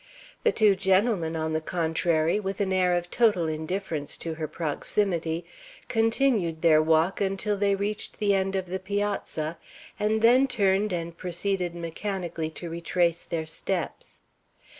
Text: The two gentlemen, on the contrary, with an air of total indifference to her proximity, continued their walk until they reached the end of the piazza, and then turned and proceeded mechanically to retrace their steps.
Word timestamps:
The 0.43 0.51
two 0.51 0.75
gentlemen, 0.75 1.35
on 1.35 1.53
the 1.53 1.61
contrary, 1.61 2.39
with 2.39 2.59
an 2.59 2.73
air 2.73 2.95
of 2.95 3.11
total 3.11 3.47
indifference 3.47 4.17
to 4.17 4.33
her 4.33 4.47
proximity, 4.47 5.45
continued 5.89 6.63
their 6.63 6.81
walk 6.81 7.21
until 7.21 7.55
they 7.55 7.75
reached 7.75 8.17
the 8.17 8.33
end 8.33 8.55
of 8.55 8.65
the 8.65 8.79
piazza, 8.79 9.59
and 9.99 10.23
then 10.23 10.47
turned 10.47 10.91
and 10.91 11.15
proceeded 11.15 11.75
mechanically 11.75 12.49
to 12.49 12.67
retrace 12.67 13.23
their 13.25 13.45
steps. 13.45 14.21